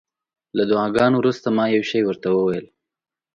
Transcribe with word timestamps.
له 0.57 0.63
دعاګانو 0.69 1.15
وروسته 1.19 1.47
ما 1.57 1.65
یو 1.75 1.83
شی 1.89 2.01
ورته 2.05 2.27
وویل. 2.31 2.65